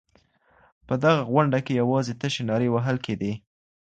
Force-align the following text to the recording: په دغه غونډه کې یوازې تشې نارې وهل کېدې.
په 0.87 0.93
دغه 1.03 1.21
غونډه 1.31 1.59
کې 1.65 1.79
یوازې 1.81 2.13
تشې 2.21 2.43
نارې 2.49 2.67
وهل 2.71 2.97
کېدې. 3.05 3.33